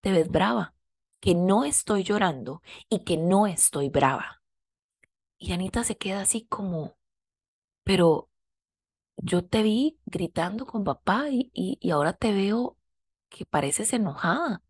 te 0.00 0.10
ves 0.10 0.28
brava, 0.28 0.74
que 1.20 1.36
no 1.36 1.64
estoy 1.64 2.02
llorando 2.02 2.62
y 2.88 3.04
que 3.04 3.16
no 3.16 3.46
estoy 3.46 3.90
brava. 3.90 4.42
Y 5.38 5.52
Anita 5.52 5.84
se 5.84 5.96
queda 5.96 6.22
así 6.22 6.46
como, 6.46 6.96
pero 7.84 8.31
yo 9.22 9.44
te 9.44 9.62
vi 9.62 9.98
gritando 10.06 10.66
con 10.66 10.84
papá 10.84 11.28
y, 11.30 11.50
y, 11.54 11.90
ahora 11.90 12.12
te 12.12 12.32
veo 12.32 12.76
que 13.28 13.46
pareces 13.46 13.92
enojada 13.92 14.62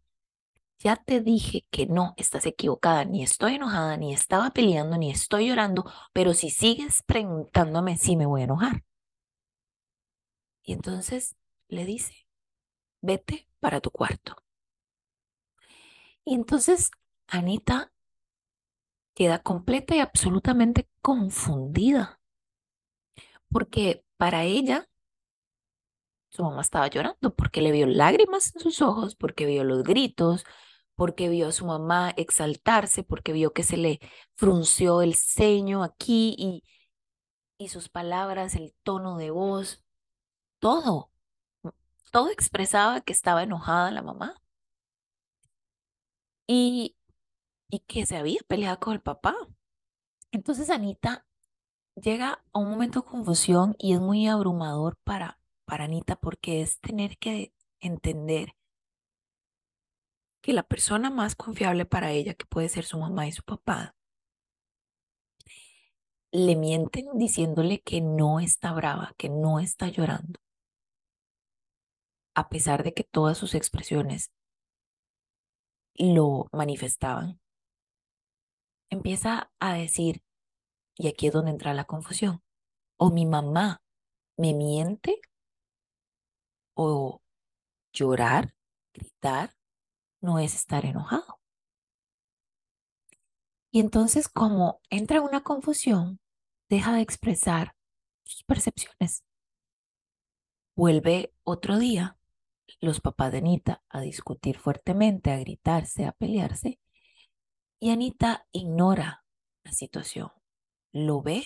ya 0.82 0.96
te 0.96 1.20
dije 1.20 1.64
que 1.70 1.86
no, 1.86 2.14
estás 2.16 2.44
equivocada, 2.46 3.04
ni 3.04 3.22
estoy 3.22 3.54
enojada, 3.54 3.96
ni 3.96 4.12
estaba 4.12 4.50
peleando, 4.50 4.98
ni 4.98 5.10
estoy 5.12 5.48
llorando, 5.48 5.84
pero 6.12 6.34
si 6.34 6.50
sigues 6.50 7.04
preguntándome, 7.04 7.96
sí 7.96 8.16
me 8.16 8.26
voy 8.26 8.40
a 8.42 8.44
enojar. 8.44 8.84
Y 10.64 10.72
entonces 10.72 11.36
le 11.68 11.84
dice, 11.84 12.26
vete 13.00 13.48
para 13.60 13.80
tu 13.80 13.90
cuarto. 13.90 14.36
Y 16.24 16.34
entonces 16.34 16.90
Anita 17.28 17.92
queda 19.14 19.40
completa 19.40 19.94
y 19.94 20.00
absolutamente 20.00 20.88
confundida, 21.00 22.20
porque 23.52 24.04
para 24.16 24.44
ella 24.44 24.88
su 26.30 26.42
mamá 26.42 26.62
estaba 26.62 26.88
llorando, 26.88 27.34
porque 27.34 27.60
le 27.62 27.72
vio 27.72 27.86
lágrimas 27.86 28.54
en 28.54 28.62
sus 28.62 28.80
ojos, 28.82 29.14
porque 29.16 29.46
vio 29.46 29.64
los 29.64 29.82
gritos, 29.82 30.44
porque 30.94 31.28
vio 31.28 31.48
a 31.48 31.52
su 31.52 31.66
mamá 31.66 32.12
exaltarse, 32.16 33.02
porque 33.04 33.32
vio 33.32 33.52
que 33.52 33.62
se 33.64 33.76
le 33.76 34.00
frunció 34.36 35.02
el 35.02 35.14
ceño 35.14 35.82
aquí 35.84 36.34
y, 36.38 36.64
y 37.58 37.68
sus 37.68 37.88
palabras, 37.88 38.54
el 38.56 38.74
tono 38.82 39.18
de 39.18 39.30
voz, 39.30 39.84
todo, 40.60 41.10
todo 42.12 42.30
expresaba 42.30 43.00
que 43.02 43.12
estaba 43.12 43.42
enojada 43.42 43.90
la 43.90 44.02
mamá 44.02 44.34
y, 46.46 46.96
y 47.70 47.80
que 47.80 48.06
se 48.06 48.16
había 48.16 48.40
peleado 48.48 48.80
con 48.80 48.94
el 48.94 49.02
papá. 49.02 49.36
Entonces 50.32 50.70
Anita 50.70 51.26
llega 51.96 52.42
a 52.52 52.58
un 52.58 52.70
momento 52.70 53.00
de 53.00 53.08
confusión 53.08 53.74
y 53.78 53.94
es 53.94 54.00
muy 54.00 54.26
abrumador 54.26 54.96
para, 55.04 55.38
para 55.64 55.84
Anita 55.84 56.16
porque 56.16 56.62
es 56.62 56.80
tener 56.80 57.18
que 57.18 57.52
entender 57.80 58.54
que 60.42 60.52
la 60.52 60.64
persona 60.64 61.10
más 61.10 61.36
confiable 61.36 61.84
para 61.86 62.10
ella, 62.10 62.34
que 62.34 62.46
puede 62.46 62.68
ser 62.68 62.84
su 62.84 62.98
mamá 62.98 63.26
y 63.26 63.32
su 63.32 63.42
papá, 63.42 63.94
le 66.32 66.56
mienten 66.56 67.06
diciéndole 67.18 67.80
que 67.80 68.00
no 68.00 68.40
está 68.40 68.72
brava, 68.72 69.14
que 69.18 69.28
no 69.28 69.60
está 69.60 69.88
llorando, 69.88 70.40
a 72.34 72.48
pesar 72.48 72.82
de 72.82 72.94
que 72.94 73.04
todas 73.04 73.38
sus 73.38 73.54
expresiones 73.54 74.32
lo 75.94 76.48
manifestaban. 76.52 77.38
Empieza 78.90 79.50
a 79.60 79.74
decir, 79.74 80.22
y 81.02 81.08
aquí 81.08 81.26
es 81.26 81.32
donde 81.32 81.50
entra 81.50 81.74
la 81.74 81.84
confusión, 81.84 82.44
o 82.96 83.10
mi 83.10 83.26
mamá 83.26 83.82
me 84.36 84.54
miente, 84.54 85.20
o 86.74 87.20
llorar, 87.92 88.54
gritar, 88.94 89.56
no 90.20 90.38
es 90.38 90.54
estar 90.54 90.86
enojado. 90.86 91.40
Y 93.72 93.80
entonces 93.80 94.28
como 94.28 94.80
entra 94.90 95.22
una 95.22 95.42
confusión, 95.42 96.20
deja 96.68 96.94
de 96.94 97.00
expresar 97.00 97.74
sus 98.22 98.44
percepciones. 98.44 99.24
Vuelve 100.76 101.34
otro 101.42 101.80
día 101.80 102.16
los 102.80 103.00
papás 103.00 103.32
de 103.32 103.38
Anita 103.38 103.82
a 103.88 104.00
discutir 104.02 104.56
fuertemente, 104.56 105.32
a 105.32 105.38
gritarse, 105.38 106.04
a 106.04 106.12
pelearse. 106.12 106.78
Y 107.80 107.90
Anita 107.90 108.46
ignora 108.52 109.24
la 109.64 109.72
situación, 109.72 110.30
lo 110.92 111.22
ve, 111.22 111.44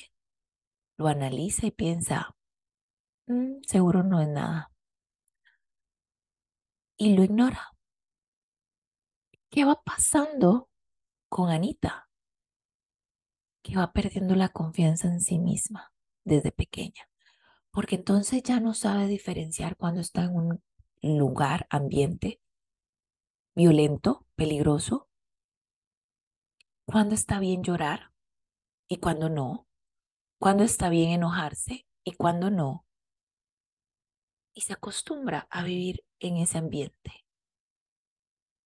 lo 0.98 1.08
analiza 1.08 1.66
y 1.66 1.70
piensa, 1.70 2.36
"Mm, 3.26 3.60
seguro 3.66 4.02
no 4.02 4.20
es 4.20 4.28
nada. 4.28 4.72
Y 6.98 7.14
lo 7.14 7.24
ignora. 7.24 7.72
¿Qué 9.50 9.64
va 9.64 9.82
pasando 9.82 10.68
con 11.28 11.50
Anita? 11.50 12.08
Que 13.62 13.76
va 13.76 13.92
perdiendo 13.92 14.34
la 14.34 14.48
confianza 14.48 15.08
en 15.08 15.20
sí 15.20 15.38
misma 15.38 15.92
desde 16.24 16.52
pequeña. 16.52 17.08
Porque 17.70 17.96
entonces 17.96 18.42
ya 18.42 18.60
no 18.60 18.74
sabe 18.74 19.06
diferenciar 19.06 19.76
cuando 19.76 20.00
está 20.00 20.24
en 20.24 20.36
un 20.36 20.62
lugar, 21.02 21.66
ambiente 21.70 22.40
violento, 23.56 24.26
peligroso, 24.34 25.08
cuando 26.84 27.14
está 27.14 27.40
bien 27.40 27.62
llorar 27.62 28.12
y 28.88 28.98
cuando 28.98 29.28
no, 29.28 29.66
cuando 30.38 30.64
está 30.64 30.88
bien 30.88 31.10
enojarse 31.10 31.86
y 32.04 32.12
cuando 32.12 32.50
no. 32.50 32.86
Y 34.54 34.62
se 34.62 34.72
acostumbra 34.72 35.46
a 35.50 35.62
vivir 35.62 36.04
en 36.20 36.36
ese 36.38 36.58
ambiente. 36.58 37.24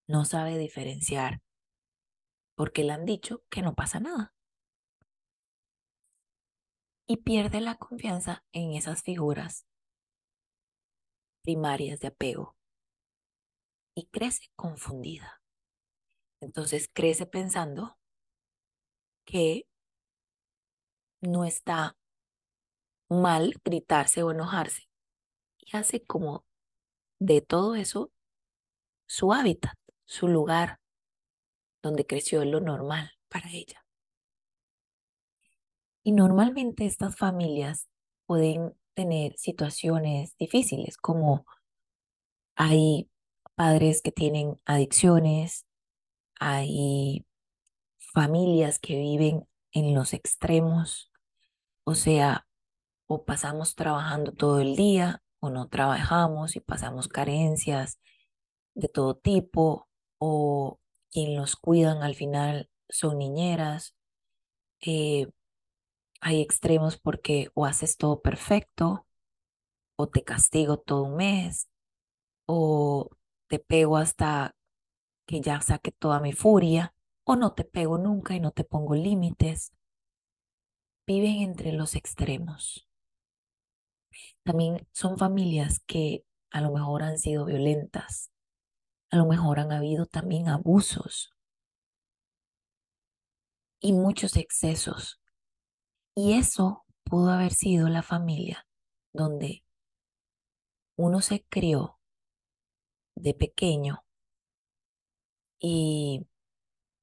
No 0.07 0.25
sabe 0.25 0.59
diferenciar 0.59 1.41
porque 2.55 2.85
le 2.85 2.93
han 2.93 3.07
dicho 3.07 3.43
que 3.49 3.63
no 3.63 3.75
pasa 3.75 4.01
nada. 4.01 4.35
Y 7.07 7.19
pierde 7.19 7.61
la 7.61 7.77
confianza 7.77 8.45
en 8.53 8.75
esas 8.75 9.03
figuras 9.03 9.67
primarias 11.43 12.01
de 12.01 12.09
apego 12.09 12.57
y 13.95 14.07
crece 14.07 14.51
confundida. 14.57 15.41
Entonces 16.41 16.89
crece 16.93 17.27
pensando 17.27 17.99
que 19.25 19.70
no 21.21 21.45
está 21.45 21.97
mal 23.09 23.55
gritarse 23.65 24.23
o 24.23 24.31
enojarse 24.31 24.89
y 25.59 25.77
hace 25.77 26.03
como 26.03 26.45
de 27.19 27.41
todo 27.41 27.75
eso 27.75 28.13
su 29.07 29.33
hábitat, 29.33 29.75
su 30.07 30.29
lugar 30.29 30.81
donde 31.83 32.07
creció 32.07 32.45
lo 32.45 32.61
normal 32.61 33.13
para 33.29 33.51
ella. 33.51 33.85
Y 36.03 36.13
normalmente 36.13 36.87
estas 36.87 37.17
familias 37.17 37.89
pueden 38.27 38.75
tener 38.95 39.37
situaciones 39.37 40.37
difíciles 40.37 40.97
como 40.97 41.47
hay 42.55 43.11
padres 43.55 44.03
que 44.03 44.13
tienen 44.13 44.61
adicciones, 44.65 45.67
hay 46.39 47.27
familias 48.13 48.79
que 48.79 48.99
viven 48.99 49.47
en 49.73 49.95
los 49.95 50.15
extremos, 50.15 51.10
o 51.85 51.95
sea, 51.95 52.47
o 53.07 53.25
pasamos 53.25 53.75
trabajando 53.75 54.33
todo 54.33 54.61
el 54.61 54.77
día 54.77 55.23
o 55.41 55.51
no 55.51 55.69
trabajamos 55.69 56.57
y 56.57 56.61
pasamos 56.61 57.09
carencias 57.09 57.99
de 58.75 58.89
todo 58.89 59.17
tipo, 59.17 59.89
o 60.19 60.79
quien 61.11 61.37
los 61.37 61.57
cuidan 61.57 62.03
al 62.03 62.15
final 62.15 62.71
son 62.89 63.19
niñeras. 63.19 63.95
Eh, 64.81 65.29
hay 66.21 66.41
extremos 66.41 66.99
porque 66.99 67.51
o 67.55 67.67
haces 67.67 67.97
todo 67.97 68.21
perfecto, 68.23 69.07
o 69.97 70.09
te 70.09 70.25
castigo 70.25 70.79
todo 70.79 71.05
un 71.05 71.17
mes, 71.17 71.69
o 72.47 73.11
te 73.49 73.59
pego 73.59 73.97
hasta 73.97 74.55
que 75.27 75.41
ya 75.41 75.61
saque 75.61 75.93
toda 75.93 76.21
mi 76.21 76.33
furia, 76.33 76.95
o 77.25 77.37
no 77.37 77.55
te 77.55 77.65
pego 77.65 77.99
nunca 77.99 78.35
y 78.35 78.41
no 78.41 78.53
te 78.53 78.65
pongo 78.65 78.95
límites. 78.95 79.73
Viven 81.13 81.43
entre 81.43 81.73
los 81.73 81.97
extremos. 81.97 82.89
También 84.45 84.87
son 84.93 85.19
familias 85.19 85.83
que 85.85 86.25
a 86.53 86.61
lo 86.61 86.71
mejor 86.71 87.03
han 87.03 87.19
sido 87.19 87.47
violentas, 87.47 88.31
a 89.11 89.17
lo 89.17 89.27
mejor 89.27 89.59
han 89.59 89.73
habido 89.73 90.07
también 90.07 90.49
abusos 90.49 91.35
y 93.81 93.93
muchos 93.93 94.37
excesos. 94.37 95.21
Y 96.15 96.35
eso 96.35 96.85
pudo 97.03 97.33
haber 97.33 97.55
sido 97.55 97.89
la 97.89 98.05
familia 98.05 98.69
donde 99.13 99.65
uno 100.95 101.23
se 101.23 101.45
crió 101.47 101.99
de 103.17 103.35
pequeño 103.35 104.05
y 105.59 106.29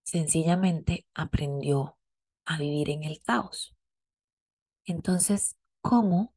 sencillamente 0.03 1.05
aprendió 1.13 1.97
a 2.45 2.57
vivir 2.57 2.89
en 2.89 3.03
el 3.03 3.21
caos. 3.21 3.76
Entonces, 4.87 5.57
¿cómo 5.81 6.33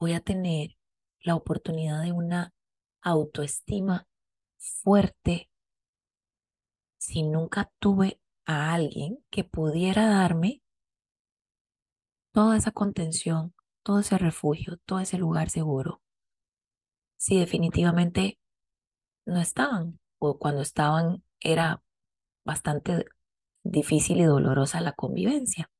voy 0.00 0.14
a 0.14 0.20
tener 0.20 0.78
la 1.20 1.34
oportunidad 1.34 2.02
de 2.02 2.12
una 2.12 2.54
autoestima 3.02 4.08
fuerte 4.56 5.50
si 6.96 7.24
nunca 7.24 7.70
tuve 7.78 8.22
a 8.46 8.72
alguien 8.72 9.22
que 9.28 9.44
pudiera 9.44 10.08
darme 10.08 10.62
toda 12.32 12.56
esa 12.56 12.70
contención, 12.70 13.54
todo 13.82 14.00
ese 14.00 14.16
refugio, 14.16 14.78
todo 14.86 15.00
ese 15.00 15.18
lugar 15.18 15.50
seguro? 15.50 16.00
Si 17.18 17.38
definitivamente 17.38 18.38
no 19.26 19.40
estaban 19.40 20.00
o 20.18 20.38
cuando 20.38 20.62
estaban 20.62 21.22
era 21.40 21.82
bastante 22.46 23.04
difícil 23.62 24.20
y 24.20 24.24
dolorosa 24.24 24.80
la 24.80 24.92
convivencia. 24.92 25.70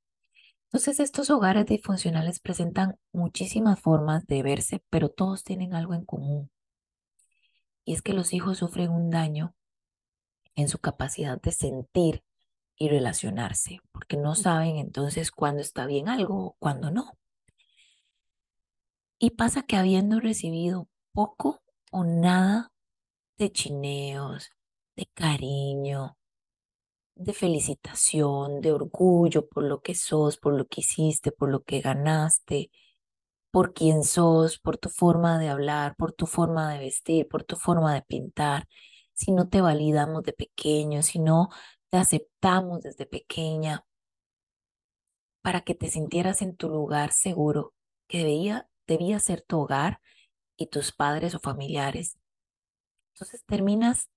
Entonces 0.69 1.01
estos 1.01 1.31
hogares 1.31 1.65
disfuncionales 1.65 2.41
presentan 2.41 2.99
muchísimas 3.11 3.81
formas 3.81 4.27
de 4.27 4.43
verse, 4.43 4.83
pero 4.91 5.09
todos 5.09 5.43
tienen 5.43 5.75
algo 5.75 5.95
en 5.95 6.05
común. 6.05 6.51
Y 7.87 7.95
es 7.95 8.03
que 8.03 8.13
los 8.13 8.35
hijos 8.35 8.59
sufren 8.59 8.91
un 8.91 9.09
daño 9.09 9.55
en 10.55 10.69
su 10.69 10.79
capacidad 10.79 11.41
de 11.41 11.53
sentir 11.53 12.23
y 12.77 12.91
relacionarse, 12.91 13.81
porque 13.93 14.19
no 14.19 14.35
saben 14.35 14.77
entonces 14.77 15.31
cuándo 15.31 15.63
está 15.63 15.87
bien 15.87 16.07
algo 16.07 16.45
o 16.45 16.57
cuándo 16.59 16.91
no. 16.91 17.17
Y 19.19 19.31
pasa 19.31 19.63
que 19.63 19.77
habiendo 19.77 20.21
recibido 20.21 20.87
poco 21.13 21.63
o 21.91 22.05
nada 22.05 22.71
de 23.39 23.51
chineos, 23.51 24.51
de 24.97 25.07
cariño, 25.15 26.18
de 27.19 27.33
felicitación, 27.35 28.61
de 28.61 28.73
orgullo 28.73 29.49
por 29.49 29.65
lo 29.65 29.83
que 29.83 29.95
sos, 29.95 30.39
por 30.39 30.55
lo 30.57 30.67
que 30.67 30.83
hiciste, 30.83 31.33
por 31.33 31.51
lo 31.51 31.63
que 31.65 31.81
ganaste, 31.81 32.71
por 33.51 33.75
quién 33.75 34.05
sos, 34.05 34.59
por 34.59 34.79
tu 34.79 34.89
forma 34.89 35.39
de 35.39 35.49
hablar, 35.49 35.97
por 35.97 36.13
tu 36.13 36.27
forma 36.27 36.73
de 36.73 36.79
vestir, 36.79 37.29
por 37.29 37.45
tu 37.45 37.57
forma 37.57 37.95
de 37.95 38.03
pintar. 38.03 38.69
Si 39.15 39.33
no 39.33 39.49
te 39.49 39.61
validamos 39.61 40.23
de 40.23 40.33
pequeño, 40.33 41.03
si 41.03 41.19
no 41.19 41.49
te 41.91 41.99
aceptamos 41.99 42.83
desde 42.83 43.07
pequeña, 43.07 43.85
para 45.43 45.63
que 45.63 45.75
te 45.75 45.89
sintieras 45.89 46.43
en 46.43 46.57
tu 46.57 46.69
lugar 46.69 47.13
seguro, 47.13 47.75
que 48.07 48.19
debía, 48.19 48.69
debía 48.87 49.19
ser 49.19 49.43
tu 49.43 49.61
hogar 49.61 50.01
y 50.57 50.67
tus 50.69 50.93
padres 50.93 51.35
o 51.35 51.41
familiares. 51.41 52.19
Entonces 53.15 53.45
terminas 53.45 54.09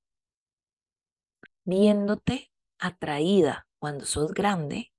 viéndote 1.63 2.50
atraída 2.82 3.67
cuando 3.80 4.06
sos 4.06 4.34
grande 4.34 4.91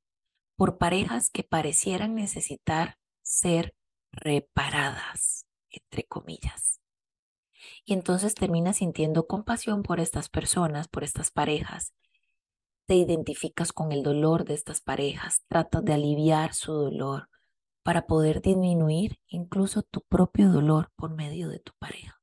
por 0.57 0.79
parejas 0.79 1.29
que 1.29 1.45
parecieran 1.45 2.15
necesitar 2.15 2.97
ser 3.23 3.75
reparadas, 4.13 5.47
entre 5.71 6.05
comillas. 6.05 6.81
Y 7.85 7.95
entonces 7.95 8.35
terminas 8.35 8.77
sintiendo 8.77 9.27
compasión 9.27 9.83
por 9.83 10.01
estas 10.01 10.29
personas, 10.29 10.89
por 10.89 11.05
estas 11.05 11.31
parejas. 11.31 11.93
Te 12.87 12.95
identificas 12.95 13.73
con 13.73 13.93
el 13.93 14.03
dolor 14.03 14.45
de 14.45 14.55
estas 14.55 14.81
parejas, 14.81 15.43
tratas 15.49 15.85
de 15.85 15.95
aliviar 15.95 16.55
su 16.55 16.73
dolor 16.73 17.29
para 17.83 18.07
poder 18.07 18.41
disminuir 18.43 19.19
incluso 19.27 19.83
tu 19.83 20.03
propio 20.03 20.51
dolor 20.51 20.93
por 20.97 21.15
medio 21.15 21.49
de 21.49 21.59
tu 21.59 21.73
pareja. 21.79 22.21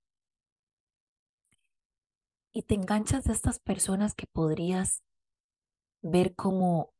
Y 2.51 2.63
te 2.63 2.75
enganchas 2.75 3.25
de 3.25 3.33
estas 3.33 3.59
personas 3.59 4.15
que 4.15 4.25
podrías 4.27 5.03
ver 6.01 6.35
como 6.35 6.93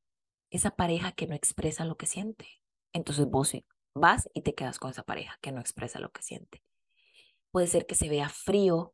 esa 0.49 0.71
pareja 0.75 1.12
que 1.12 1.27
no 1.27 1.35
expresa 1.35 1.85
lo 1.85 1.97
que 1.97 2.05
siente. 2.05 2.62
Entonces 2.93 3.27
vos 3.27 3.53
vas 3.93 4.29
y 4.33 4.41
te 4.41 4.55
quedas 4.55 4.79
con 4.79 4.91
esa 4.91 5.03
pareja 5.03 5.38
que 5.41 5.51
no 5.51 5.59
expresa 5.59 5.99
lo 5.99 6.12
que 6.12 6.21
siente. 6.21 6.63
Puede 7.51 7.67
ser 7.67 7.85
que 7.85 7.95
se 7.95 8.09
vea 8.09 8.29
frío 8.29 8.93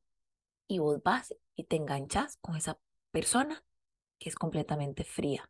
y 0.68 0.80
vos 0.80 1.02
vas 1.04 1.36
y 1.56 1.66
te 1.66 1.76
enganchas 1.76 2.38
con 2.38 2.56
esa 2.56 2.80
persona 3.12 3.64
que 4.20 4.30
es 4.30 4.36
completamente 4.36 5.04
fría 5.04 5.50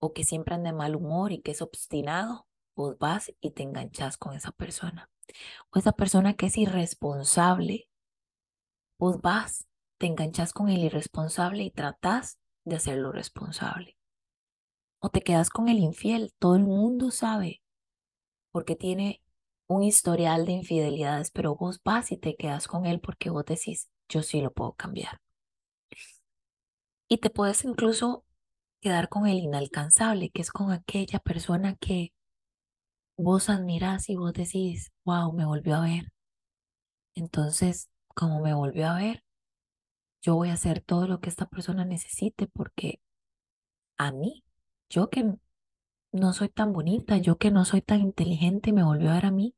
o 0.00 0.12
que 0.12 0.24
siempre 0.24 0.54
anda 0.54 0.70
de 0.70 0.76
mal 0.76 0.96
humor 0.96 1.32
y 1.32 1.40
que 1.42 1.52
es 1.52 1.62
obstinado, 1.62 2.48
vos 2.74 2.98
vas 2.98 3.32
y 3.40 3.52
te 3.52 3.62
enganchas 3.62 4.16
con 4.16 4.34
esa 4.34 4.50
persona. 4.50 5.10
O 5.70 5.78
esa 5.78 5.92
persona 5.92 6.34
que 6.34 6.46
es 6.46 6.58
irresponsable, 6.58 7.88
vos 8.98 9.20
vas, 9.20 9.68
te 9.98 10.06
enganchas 10.06 10.52
con 10.52 10.68
el 10.70 10.82
irresponsable 10.82 11.62
y 11.62 11.70
tratás 11.70 12.40
de 12.64 12.76
hacerlo 12.76 13.12
responsable. 13.12 13.96
O 15.00 15.08
te 15.08 15.22
quedas 15.22 15.50
con 15.50 15.68
el 15.68 15.78
infiel. 15.78 16.32
Todo 16.38 16.56
el 16.56 16.62
mundo 16.62 17.10
sabe 17.10 17.62
porque 18.52 18.76
tiene 18.76 19.22
un 19.66 19.82
historial 19.82 20.44
de 20.46 20.52
infidelidades, 20.52 21.30
pero 21.30 21.56
vos 21.56 21.80
vas 21.82 22.12
y 22.12 22.18
te 22.18 22.36
quedas 22.36 22.68
con 22.68 22.86
él 22.86 23.00
porque 23.00 23.30
vos 23.30 23.44
decís, 23.44 23.88
yo 24.08 24.22
sí 24.22 24.40
lo 24.40 24.52
puedo 24.52 24.74
cambiar. 24.74 25.18
Y 27.08 27.18
te 27.18 27.30
puedes 27.30 27.64
incluso 27.64 28.24
quedar 28.80 29.08
con 29.08 29.26
el 29.26 29.38
inalcanzable, 29.38 30.30
que 30.30 30.42
es 30.42 30.50
con 30.50 30.72
aquella 30.72 31.18
persona 31.18 31.76
que 31.76 32.12
vos 33.16 33.48
admirás 33.48 34.08
y 34.08 34.16
vos 34.16 34.32
decís, 34.32 34.92
wow, 35.04 35.32
me 35.32 35.44
volvió 35.46 35.76
a 35.76 35.82
ver. 35.82 36.12
Entonces, 37.14 37.90
como 38.14 38.40
me 38.40 38.54
volvió 38.54 38.88
a 38.88 38.96
ver, 38.96 39.22
yo 40.22 40.36
voy 40.36 40.50
a 40.50 40.54
hacer 40.54 40.80
todo 40.80 41.06
lo 41.08 41.20
que 41.20 41.28
esta 41.30 41.46
persona 41.46 41.84
necesite 41.84 42.46
porque 42.48 43.00
a 43.96 44.12
mí, 44.12 44.44
yo 44.90 45.10
que 45.10 45.34
no 46.12 46.32
soy 46.34 46.48
tan 46.50 46.72
bonita, 46.72 47.18
yo 47.18 47.38
que 47.38 47.50
no 47.50 47.64
soy 47.64 47.82
tan 47.82 48.00
inteligente, 48.02 48.72
me 48.72 48.84
volvió 48.84 49.10
a 49.10 49.14
ver 49.14 49.26
a 49.26 49.30
mí. 49.32 49.54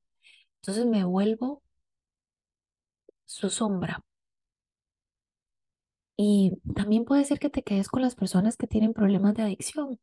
Entonces 0.63 0.87
me 0.87 1.05
vuelvo 1.05 1.63
su 3.27 3.51
sombra. 3.51 4.03
Y 6.17 6.59
también 6.75 7.05
puede 7.05 7.25
ser 7.25 7.39
que 7.39 7.51
te 7.51 7.63
quedes 7.63 7.89
con 7.89 8.03
las 8.03 8.17
personas 8.17 8.57
que 8.57 8.67
tienen 8.67 8.95
problemas 8.95 9.35
de 9.35 9.43
adicción, 9.45 9.99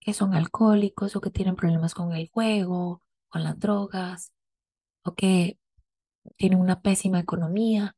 que 0.00 0.12
son 0.14 0.34
alcohólicos 0.34 1.16
o 1.16 1.20
que 1.20 1.30
tienen 1.30 1.56
problemas 1.56 1.94
con 1.94 2.12
el 2.12 2.30
juego, 2.30 3.02
con 3.28 3.44
las 3.44 3.58
drogas, 3.58 4.32
o 5.04 5.14
que 5.14 5.58
tienen 6.38 6.60
una 6.60 6.82
pésima 6.82 7.20
economía. 7.20 7.96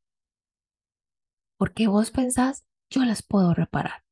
Porque 1.61 1.87
vos 1.87 2.09
pensás, 2.09 2.65
yo 2.89 3.05
las 3.05 3.21
puedo 3.21 3.53
reparar. 3.53 4.03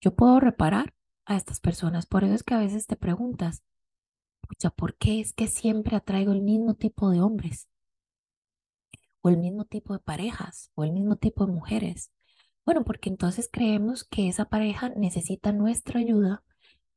Yo 0.00 0.14
puedo 0.14 0.38
reparar 0.38 0.94
a 1.24 1.34
estas 1.34 1.58
personas. 1.58 2.06
Por 2.06 2.22
eso 2.22 2.34
es 2.34 2.44
que 2.44 2.54
a 2.54 2.60
veces 2.60 2.86
te 2.86 2.94
preguntas, 2.94 3.64
pucha, 4.42 4.70
¿por 4.70 4.96
qué 4.96 5.18
es 5.18 5.32
que 5.32 5.48
siempre 5.48 5.96
atraigo 5.96 6.30
el 6.30 6.40
mismo 6.40 6.74
tipo 6.74 7.10
de 7.10 7.20
hombres? 7.20 7.68
O 9.22 9.28
el 9.28 9.38
mismo 9.38 9.64
tipo 9.64 9.92
de 9.92 9.98
parejas, 9.98 10.70
o 10.76 10.84
el 10.84 10.92
mismo 10.92 11.16
tipo 11.16 11.44
de 11.44 11.52
mujeres. 11.52 12.12
Bueno, 12.64 12.84
porque 12.84 13.08
entonces 13.08 13.48
creemos 13.52 14.04
que 14.04 14.28
esa 14.28 14.44
pareja 14.44 14.90
necesita 14.90 15.50
nuestra 15.50 15.98
ayuda, 15.98 16.44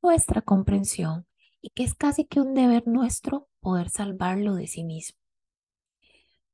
nuestra 0.03 0.43
comprensión, 0.43 1.25
y 1.59 1.71
que 1.71 1.85
es 1.85 1.95
casi 1.95 2.25
que 2.25 2.39
un 2.39 2.53
deber 2.53 2.85
nuestro 2.85 3.49
poder 3.59 3.89
salvarlo 3.89 4.53
de 4.53 4.67
sí 4.67 4.83
mismo. 4.83 5.20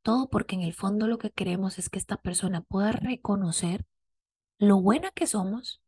Todo 0.07 0.29
porque 0.29 0.55
en 0.55 0.61
el 0.61 0.73
fondo 0.73 1.05
lo 1.05 1.17
que 1.17 1.31
queremos 1.31 1.77
es 1.77 1.89
que 1.89 1.99
esta 1.99 2.15
persona 2.15 2.61
pueda 2.61 2.93
reconocer 2.93 3.85
lo 4.57 4.79
buena 4.79 5.11
que 5.11 5.27
somos 5.27 5.83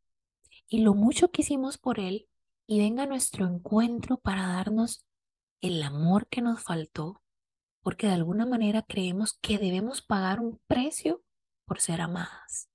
y 0.67 0.81
lo 0.81 0.93
mucho 0.93 1.31
que 1.31 1.41
hicimos 1.41 1.77
por 1.77 2.01
Él 2.01 2.27
y 2.67 2.79
venga 2.79 3.03
a 3.03 3.05
nuestro 3.05 3.47
encuentro 3.47 4.17
para 4.17 4.45
darnos 4.45 5.05
el 5.61 5.81
amor 5.83 6.27
que 6.27 6.41
nos 6.41 6.61
faltó, 6.61 7.21
porque 7.79 8.07
de 8.07 8.13
alguna 8.13 8.45
manera 8.45 8.81
creemos 8.81 9.37
que 9.39 9.57
debemos 9.57 10.01
pagar 10.01 10.41
un 10.41 10.59
precio 10.67 11.23
por 11.63 11.79
ser 11.79 12.01
amadas. 12.01 12.69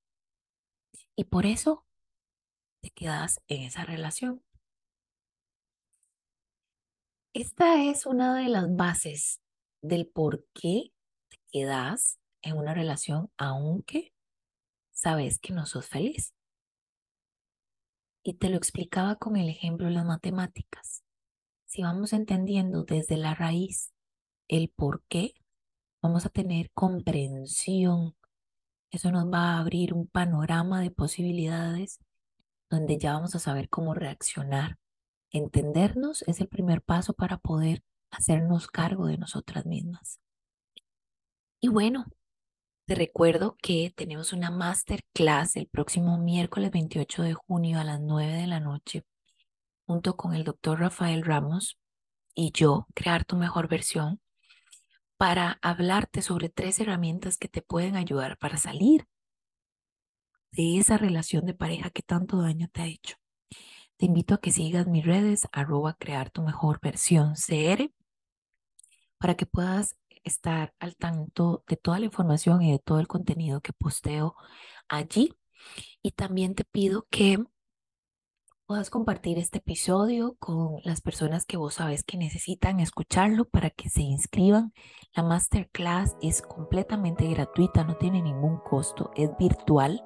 Y 1.15 1.25
por 1.25 1.45
eso 1.45 1.85
te 2.81 2.89
quedas 2.89 3.43
en 3.49 3.65
esa 3.65 3.85
relación. 3.85 4.43
Esta 7.35 7.83
es 7.85 8.07
una 8.07 8.35
de 8.35 8.49
las 8.49 8.75
bases 8.75 9.43
del 9.83 10.07
por 10.07 10.47
qué 10.55 10.95
te 11.55 11.61
quedas 11.61 12.19
en 12.43 12.59
una 12.59 12.75
relación 12.75 13.31
aunque 13.37 14.13
sabes 14.91 15.39
que 15.39 15.53
no 15.53 15.67
sos 15.67 15.87
feliz. 15.87 16.35
Y 18.25 18.35
te 18.35 18.49
lo 18.49 18.57
explicaba 18.57 19.17
con 19.17 19.37
el 19.37 19.49
ejemplo 19.49 19.87
de 19.87 19.93
las 19.93 20.05
matemáticas. 20.05 21.05
Si 21.67 21.83
vamos 21.83 22.13
entendiendo 22.13 22.85
desde 22.85 23.17
la 23.17 23.35
raíz 23.35 23.93
el 24.49 24.69
por 24.69 25.05
qué, 25.09 25.35
vamos 26.03 26.27
a 26.27 26.31
tener 26.31 26.71
comprensión. 26.73 28.17
Eso 28.91 29.13
nos 29.13 29.27
va 29.27 29.55
a 29.55 29.59
abrir 29.61 29.95
un 29.95 30.07
panorama 30.07 30.81
de 30.81 30.91
posibilidades 30.91 32.01
donde 32.71 32.99
ya 32.99 33.13
vamos 33.13 33.35
a 33.35 33.41
saber 33.41 33.69
cómo 33.69 33.95
reaccionar. 33.95 34.79
Entendernos 35.31 36.23
es 36.23 36.41
el 36.41 36.49
primer 36.49 36.83
paso 36.83 37.13
para 37.13 37.39
poder 37.39 37.85
hacernos 38.11 38.69
cargo 38.69 39.07
de 39.07 39.19
nosotras 39.19 39.67
mismas. 39.67 40.21
Y 41.65 41.69
bueno, 41.69 42.05
te 42.87 42.95
recuerdo 42.95 43.57
que 43.57 43.91
tenemos 43.97 44.35
una 44.35 44.51
masterclass 44.51 45.57
el 45.57 45.67
próximo 45.67 46.19
miércoles 46.19 46.71
28 46.71 47.23
de 47.23 47.33
junio 47.33 47.81
a 47.81 47.85
las 47.85 48.03
9 48.03 48.35
de 48.35 48.47
la 48.47 48.61
noche 48.61 49.07
junto 49.87 50.15
con 50.15 50.35
el 50.35 50.45
doctor 50.45 50.81
Rafael 50.81 51.25
Ramos 51.25 51.79
y 52.35 52.53
yo, 52.53 52.87
crear 52.93 53.25
tu 53.25 53.37
mejor 53.37 53.67
versión, 53.67 54.21
para 55.17 55.59
hablarte 55.63 56.21
sobre 56.21 56.51
tres 56.51 56.81
herramientas 56.81 57.39
que 57.39 57.49
te 57.49 57.63
pueden 57.63 57.97
ayudar 57.97 58.37
para 58.37 58.59
salir 58.59 59.07
de 60.53 60.77
esa 60.77 60.99
relación 60.99 61.47
de 61.47 61.55
pareja 61.55 61.89
que 61.89 62.03
tanto 62.03 62.43
daño 62.43 62.69
te 62.75 62.83
ha 62.83 62.87
hecho. 62.89 63.17
Te 63.97 64.05
invito 64.05 64.35
a 64.35 64.39
que 64.39 64.51
sigas 64.51 64.87
mis 64.87 65.07
redes, 65.07 65.49
arroba 65.51 65.95
crear 65.95 66.29
tu 66.31 66.43
mejor 66.43 66.79
versión 66.83 67.37
CR, 67.37 67.91
para 69.17 69.35
que 69.35 69.47
puedas 69.47 69.97
estar 70.25 70.75
al 70.79 70.97
tanto 70.97 71.65
de 71.69 71.77
toda 71.77 71.99
la 71.99 72.07
información 72.07 72.63
y 72.63 72.73
de 72.73 72.79
todo 72.79 73.01
el 73.01 73.09
contenido 73.09 73.61
que 73.61 73.73
posteo 73.73 74.35
allí. 74.89 75.35
Y 76.03 76.13
también 76.13 76.55
te 76.55 76.65
pido 76.65 77.07
que 77.11 77.39
puedas 78.67 78.89
compartir 78.89 79.39
este 79.39 79.59
episodio 79.59 80.37
con 80.39 80.81
las 80.85 81.03
personas 81.03 81.45
que 81.45 81.59
vos 81.59 81.75
sabes 81.75 82.03
que 82.03 82.17
necesitan 82.17 82.81
escucharlo 82.81 83.45
para 83.45 83.71
que 83.71 83.91
se 83.91 84.03
inscriban. 84.03 84.73
La 85.15 85.23
masterclass 85.23 86.17
es 86.23 86.41
completamente 86.41 87.29
gratuita, 87.29 87.85
no 87.85 87.97
tiene 87.97 88.23
ningún 88.23 88.59
costo, 88.59 89.11
es 89.17 89.31
virtual, 89.39 90.03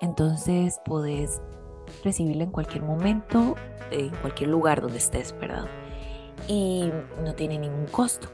entonces 0.00 0.78
podés 0.84 1.40
recibirla 2.04 2.44
en 2.44 2.52
cualquier 2.52 2.82
momento, 2.82 3.56
en 3.90 4.10
cualquier 4.16 4.50
lugar 4.50 4.82
donde 4.82 4.98
estés, 4.98 5.32
¿verdad? 5.38 5.66
Y 6.48 6.90
no 7.24 7.34
tiene 7.34 7.58
ningún 7.58 7.86
costo. 7.86 8.28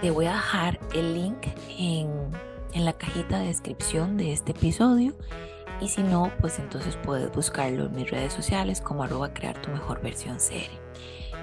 Te 0.00 0.10
voy 0.10 0.24
a 0.24 0.32
dejar 0.32 0.80
el 0.94 1.12
link 1.12 1.48
en, 1.78 2.30
en 2.72 2.84
la 2.86 2.94
cajita 2.94 3.38
de 3.38 3.48
descripción 3.48 4.16
de 4.16 4.32
este 4.32 4.52
episodio. 4.52 5.12
Y 5.78 5.88
si 5.88 6.02
no, 6.02 6.32
pues 6.40 6.58
entonces 6.58 6.96
puedes 6.96 7.30
buscarlo 7.32 7.84
en 7.84 7.92
mis 7.92 8.10
redes 8.10 8.32
sociales 8.32 8.80
como 8.80 9.02
arroba 9.02 9.34
crear 9.34 9.60
tu 9.60 9.70
mejor 9.70 10.00
versión 10.00 10.40
serie. 10.40 10.80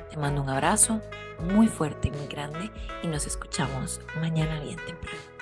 Te 0.10 0.17
mando 0.17 0.41
un 0.41 0.50
abrazo 0.50 1.02
muy 1.39 1.67
fuerte 1.67 2.08
y 2.08 2.12
muy 2.12 2.26
grande 2.26 2.72
y 3.04 3.08
nos 3.08 3.28
escuchamos 3.28 4.02
mañana 4.20 4.60
bien 4.62 4.78
temprano. 4.88 5.37